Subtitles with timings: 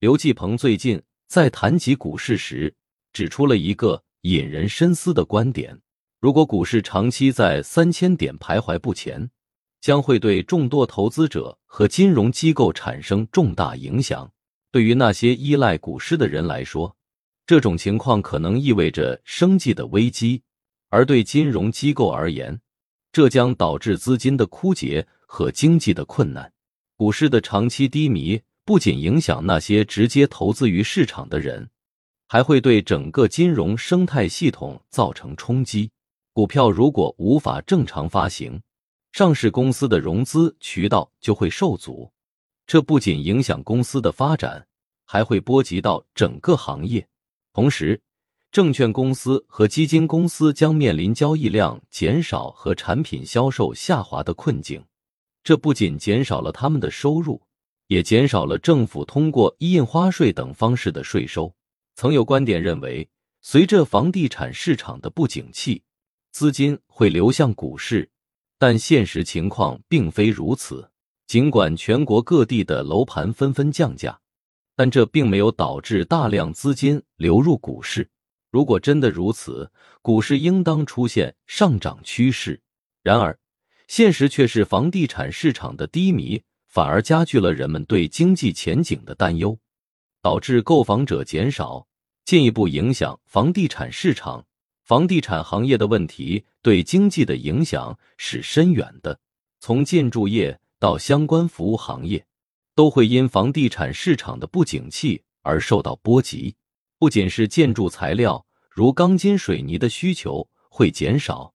[0.00, 2.72] 刘继鹏最近在谈及股市时，
[3.12, 5.76] 指出了一个引人深思的观点：
[6.20, 9.28] 如果股市长期在三千点徘徊不前，
[9.80, 14.30] 将会对众多投资者和金融机构产生重大影响。
[14.70, 16.96] 对于那些依赖股市的人来说，
[17.44, 20.42] 这种情况可能意味着生计的危机；
[20.90, 22.60] 而对金融机构而言，
[23.10, 26.52] 这将导致资金的枯竭和经济的困难。
[26.94, 31.70] 股市的长期低迷不仅影响那些直接投资于市场的人，
[32.26, 35.90] 还会对整个金融生态系统造成冲击。
[36.34, 38.60] 股票如果无法正常发行，
[39.12, 42.12] 上市公司的融资渠道就会受阻，
[42.66, 44.66] 这不仅影响公司的发展，
[45.06, 47.08] 还会波及到整个行业。
[47.54, 47.98] 同时，
[48.52, 54.84] 证券公司和基金公司将面临交易量减少和产品销售下滑的困境。
[55.42, 57.40] 这不仅减少了他们的收入，
[57.88, 61.52] 也减少了政府通过印花税等方式的税收。
[61.94, 63.08] 曾有观点认为，
[63.42, 65.82] 随着房地产市场的不景气，
[66.30, 68.08] 资金会流向股市。
[68.60, 70.90] 但现实情况并非如此。
[71.26, 74.18] 尽管全国各地的楼盘纷纷降价，
[74.74, 78.08] 但这并没有导致大量资金流入股市。
[78.50, 82.60] 如果真的如此，股市应当出现上涨趋势。
[83.02, 83.38] 然而，
[83.88, 89.58] 现实却是房地产市场的低迷反而加剧了人们对经济前景的担忧，
[90.22, 91.86] 导致购房者减少，
[92.24, 94.44] 进一步影响房地产市场。
[94.84, 99.18] 房地产行业的问题对经济的影响是深远的，
[99.60, 102.24] 从建筑业到相关服务行业，
[102.74, 106.54] 都会因房地产市场的不景气而受到波及。
[106.98, 111.52] 不仅是建筑材料，如钢筋水泥的需求会减少，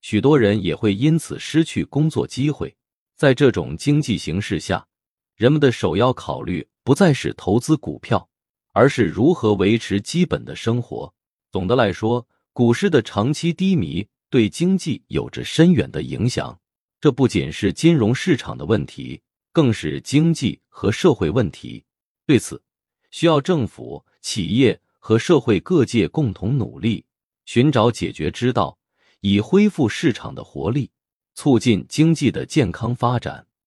[0.00, 2.76] 许多人也会因此失去工作机会。
[3.16, 4.86] 在这种经济形势下，
[5.34, 8.28] 人们的首要考虑不再是投资股票，
[8.72, 11.12] 而是如何维持基本的生活。
[11.50, 12.28] 总的来说。
[12.52, 16.58] 股市的长期低迷对经济有着深远的影响，
[16.98, 19.20] 这不仅是金融市场的问题，
[19.52, 21.84] 更是经济和社会问题。
[22.24, 22.62] 对此，
[23.10, 27.04] 需要政府、企业和社会各界共同努力，
[27.44, 28.78] 寻找解决之道，
[29.20, 30.90] 以恢复市场的活力，
[31.36, 33.46] 促进经济的健康发展。